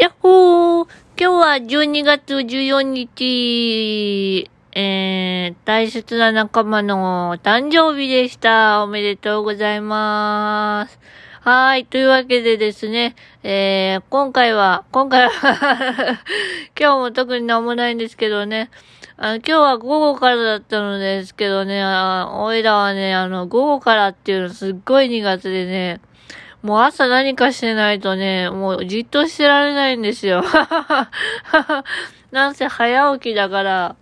[0.00, 8.82] やっほー今日は12月14日、えー、大切な仲間の誕生日でした。
[8.82, 10.98] おめでとうございます。
[11.42, 11.84] はい。
[11.84, 16.18] というわけでですね、えー、今回は、今回は
[16.80, 18.70] 今日も特になんもないんですけどね、
[19.18, 26.00] あの、今日は午後からだったのですけどね、おいらはね、あの、午後からっていうのすっごい苦手でね、
[26.62, 30.42] もう朝何かしてないとね、もうじっとしてられないんですよ。
[32.32, 33.96] なんせ早起きだから、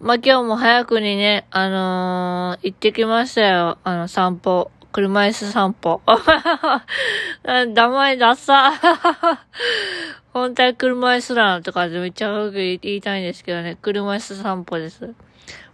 [0.00, 3.78] まあ、今日も早くにね、あのー、行ってきましたよ。
[3.84, 4.70] あの、散歩。
[4.92, 6.00] 車椅子散歩。
[7.44, 8.72] 名前ダッサ。
[10.32, 15.14] 本当は車椅子ランとかめっちゃよく言いたいんですけどね、車椅子散歩です。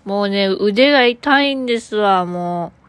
[0.04, 2.83] もうね、腕が痛いんですわ、もう。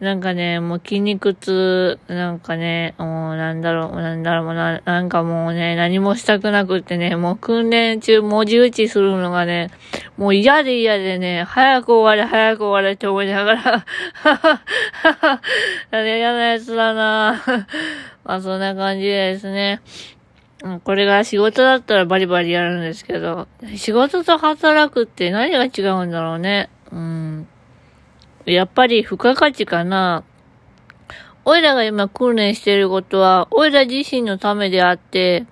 [0.00, 9.70] なんかね、もう筋肉痛、なんかね、もうなんだろう、なんだろう、ななんかもうね、何もしたくなくってね、もう訓練中文字打ちするのがね、
[10.16, 15.40] もう嫌で嫌でね、早く終われ、早く終われって思いながら、ははは
[15.92, 17.42] は、嫌なやつだな
[18.24, 19.82] まあそんな感じですね。
[20.84, 26.70] これが仕事だったらバリバリやるんですけど、仕事と働くって何が違うんだろうね。
[26.90, 27.29] うん。
[28.54, 30.24] やっぱり付加価値かな。
[31.44, 35.46] おいらが今訓練していることは、おいら自身のためであって、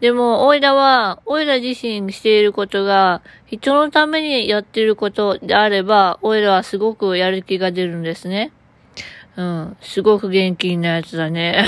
[0.00, 8.52] でも、おいらは、おいら自身していることが、人のためにやっていることであれば、おいらはすごくやる気が出るんですね。
[9.36, 9.76] うん。
[9.80, 11.64] すごく元気なやつだね。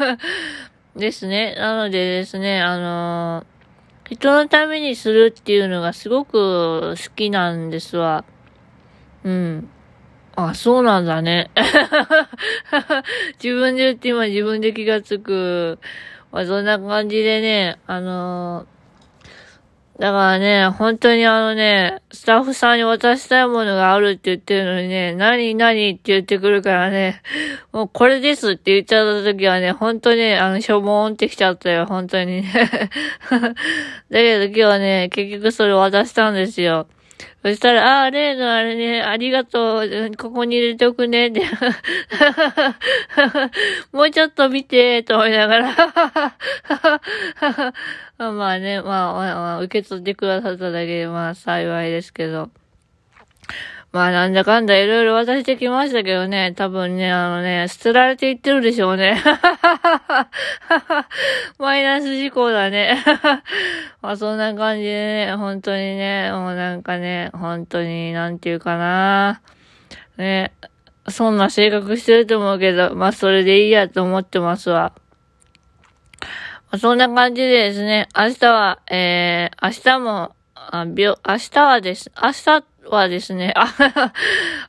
[0.96, 1.54] ですね。
[1.56, 8.24] なのでですね、あのー、人のためにするっていうのがすごく好きなんですわ。
[9.24, 9.68] うん。
[10.36, 11.50] あ、そうなんだね。
[13.42, 15.78] 自分で言って今自分で気がつく。
[16.32, 27.22] まあ、そんな感じでね、あのー、だからね、本当にあのね、スタッフさんに渡したいものがあるって言ってるのにね、何何って言ってくるからね、
[27.70, 32.52] もうこれですって言っちゃった時はね、本当にあの、しょぼーんってきちゃったよ、本当にね。
[33.30, 33.54] だ
[34.10, 36.88] けど今日はね、結局それ渡したんですよ。
[37.44, 41.42] そしたら、ああ、例のあれね、ありがとう、ここに入れておくね、って。
[43.92, 45.74] もうちょっと見て、と思いながら。
[48.32, 52.48] まあね、まあ、まあ、受け取ってくださっただけで、まあ、幸いですけど。
[53.94, 59.22] まあなんだかんだいろいろ渡してきましたけどね、多分ね、あのね、捨てられていってるでしょうね。
[61.60, 62.98] マイナス事項だね。
[64.02, 69.40] まあそんな感じでね、本当にね、もうなんかね、本当に、なんていうかな。
[70.16, 70.52] ね、
[71.06, 74.92] そんな性格してると思うけど、まあそれでいいやと思ってますわ。
[76.20, 76.28] ま
[76.72, 84.12] あ、そんな感じでですね、明日は、えー、明日も、あ、病、明日はです、明日はですね、あ、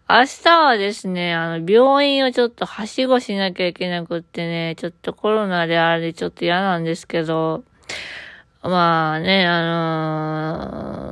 [0.10, 7.64] 明日はですね、あの、病院をちょっとはしごしなきゃいけなくってね、ちょっとコロナであれちょっと嫌なんですけど、
[8.64, 9.62] まあね、あ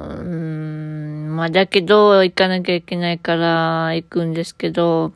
[0.10, 5.14] のー、うん、まあだけど、行かなきゃいけないから行くんですけど、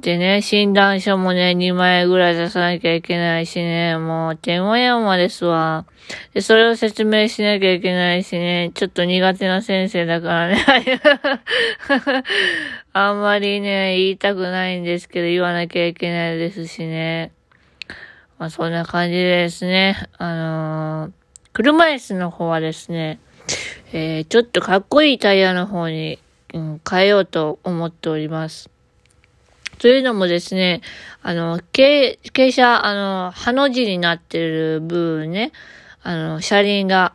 [0.00, 5.86] でね、診断書もね、2枚ぐらい出さなきゃいけないしね、もう、手間山ですわ。
[6.34, 10.64] で、それを説明しなきゃいけないしね、ちょっと苦手な先生だからね。
[12.92, 17.30] あんまりね、言いたくないんですけど、言わなきゃいけないですしね。
[18.38, 21.12] まあ、そんな感じでですね、あのー、
[21.52, 23.20] 車椅子の方はですね、
[23.92, 26.18] えー、ちょっとかっこいいタイヤの方に、
[26.52, 28.73] うん、変えようと思っております。
[29.78, 30.80] というのもですね、
[31.22, 35.52] あの、傾斜、あの、ハの字になってる部分ね、
[36.02, 37.14] あの、車輪が、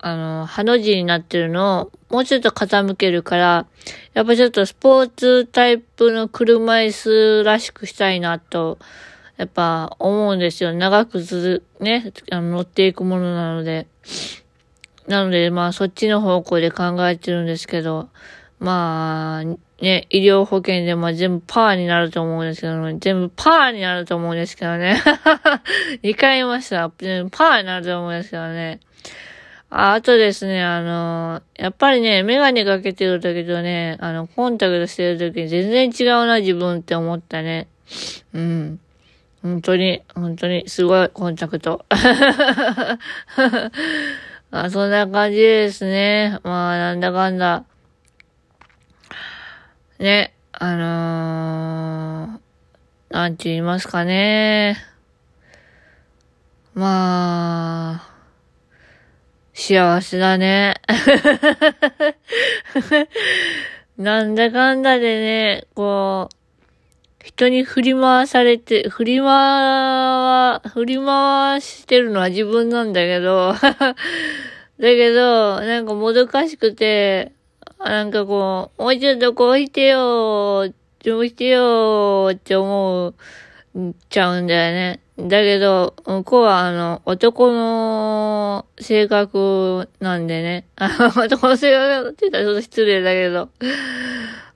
[0.00, 3.66] あの、ハの字になってるのを、もうちょっと傾けるから、
[4.14, 8.78] やっぱちょっとスポーツタイプの車椅子らしくしたいなと、
[9.36, 10.72] やっぱ思うんですよ。
[10.72, 13.86] 長くず、ね、あの乗っていくものなので。
[15.08, 18.10] なので、まあ、そっちの方向で考えてるんですけど、
[18.58, 25.00] まあ、ね、医療保険でも全部パーになると思うんですけど、全部パーになると思うんですけどね。
[26.02, 26.90] 2 回言いました。
[26.98, 28.80] 全部パーになると思うんですけどね。
[29.70, 37.68] ああとですね、あのー、やっぱりね、メガネかけてる時とね、あの、コンタクトしてる時に全然違うな、自分って思ったね。
[38.32, 38.80] うん。
[39.42, 41.84] 本当に、本当に、すごい、コンタクト。
[44.50, 46.38] あそんな感じですね。
[46.42, 47.64] まあ、なんだかんだ。
[49.98, 54.76] ね、あのー、なんて言いますかね。
[56.72, 58.14] まあ、
[59.54, 60.76] 幸せだね。
[63.98, 66.34] なんだかんだでね、こう、
[67.24, 73.96] 人に振り回されて、振り回、振り回してるのは自分なんだけど、 だ
[74.78, 77.32] けど、なんかもどかしくて、
[77.78, 80.72] なんかこう、もうちょっとこうしてよ、
[81.04, 83.14] こうしてよって思う、
[84.08, 85.00] ちゃうんだよね。
[85.18, 90.66] だけど、向こうはあの、男の性格なんでね。
[90.76, 93.48] あの、男の性格って言ったらちょっと失礼だけど。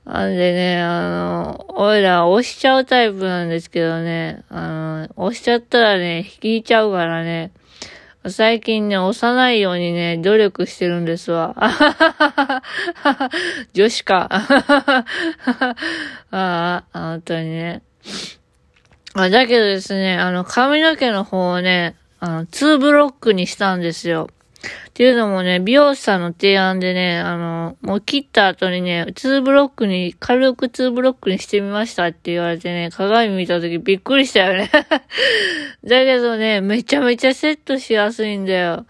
[0.04, 7.52] なんでね、あの、おいら押しちゃうタイプなんですけどね、あの、押しちゃったらね、引いちゃうからね、
[8.28, 11.56] 最近ね、押さないようにね、努力してるんですわ。
[13.74, 14.28] 女子か。
[16.30, 17.82] ああ、本当にね。
[19.14, 24.30] あだけどですね、あの、髪の毛の方をね、あの、ツーブロックにしたんですよ。
[24.88, 34.70] っていうのもね、美容師さんの提案でね、あの、もう切った後にね、2ブロックに、軽く2ブロックにしてみましたって言われてね、鏡見た時びっくりしたよね
[35.85, 38.87] だけどね、めちゃめちゃセットしやすいんだよ。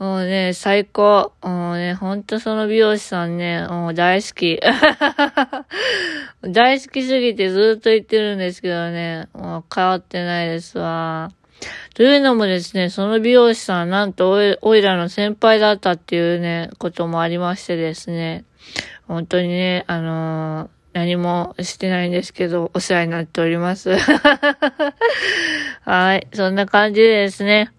[0.00, 1.32] もうね、最高。
[1.42, 4.58] もうね、ほんとその美容師さんね、もう大好き。
[6.42, 11.30] 大好きすぎてずっと言ってるんですけどね、もう変わってないですわ。
[11.94, 18.44] というのもですね、その美容師さん、なんとおいらの先輩だったっていうね、こともありましてですね、
[19.06, 23.96] 本当にね、あのー、何もしてないんですけど、お世話になっております。
[25.84, 27.70] はい、そんな感じでですね、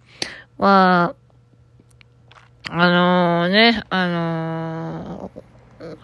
[0.57, 1.15] ま
[2.69, 5.50] あ、あのー、ね、あのー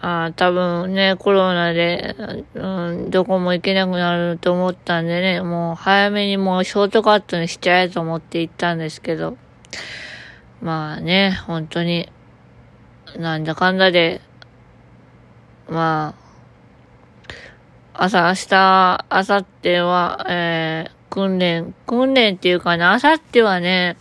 [0.00, 2.16] あ多分ね、コロナで、
[2.54, 9.36] うん、どこも行けなくなると思ったんでね、もう早めにもうショートカットにしちゃえと思って行ったんですけど、
[10.60, 12.08] まあね、本当に、
[13.16, 14.20] なんだかんだで、
[15.68, 16.14] ま
[17.94, 23.96] あ、朝、明日、明後日は、えー、訓練、訓練っていうかね、明後日はね、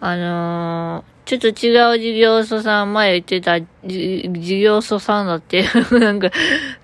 [0.00, 5.62] あのーちょっと違う事業所さん、前言ってた、事業所さんだって、
[6.00, 6.30] なんか、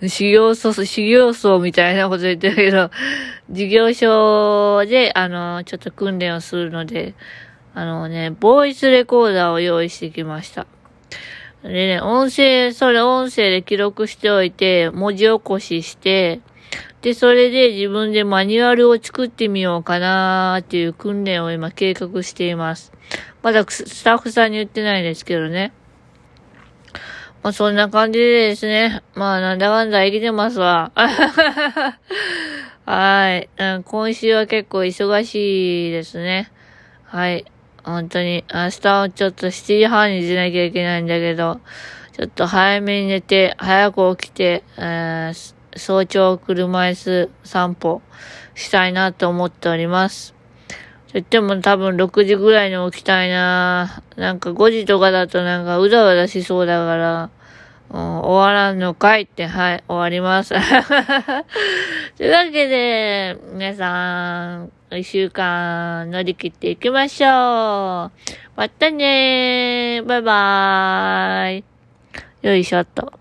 [0.07, 2.91] 修行所、修行僧みたいなこと言ってるけど、
[3.49, 7.15] 事業所で、あの、ちょっと訓練をするので、
[7.75, 10.67] あのね、ボイスレコーダーを用意してきました。
[11.63, 16.43] でね、音声、それ音声で記録しておいて、文字起こしして、
[17.05, 22.93] で、それで自分でマニュアルを作ってみようかなーっていう訓練を今計画しています。
[23.43, 25.75] まだスタッフさんに言ってないですけどね。
[27.43, 29.03] まあそんな感じでですね。
[29.15, 30.93] まあなんだかんだ生きてますわ。
[32.87, 33.51] はい。
[33.85, 36.51] 今週は結構忙しいですね。
[37.05, 37.45] はい。
[37.85, 41.61] 本当に、明日はちょっと7時半に出なきゃいけないんだけど、
[42.13, 48.03] ちょっと早めに寝て、早く起きて、えー、早朝車椅子散歩
[48.55, 50.35] したいなと思っております。
[51.09, 57.31] と言っても多分6時ぐらいに起きたいななんか5時とかだとなんかうだうだしそうだから、
[57.91, 60.55] うん、終わらんのかいって、はい、終わります。
[62.19, 67.31] というわけで、皆さん、一週間乗り切っていきましょう。
[68.57, 70.05] またねー。
[70.05, 71.65] バイバーイ。
[72.43, 73.15] よいしょっと。